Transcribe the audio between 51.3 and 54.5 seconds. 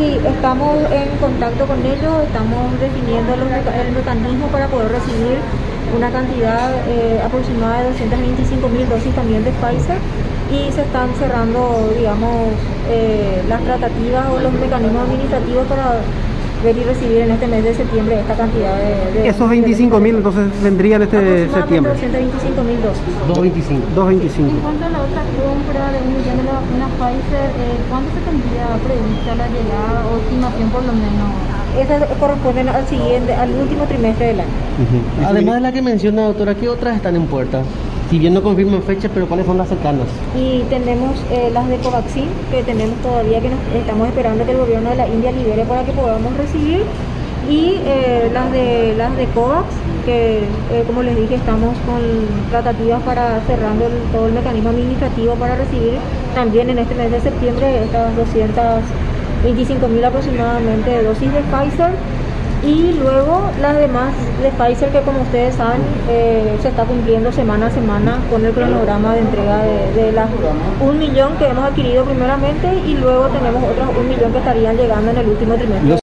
estamos con tratativas para cerrando todo el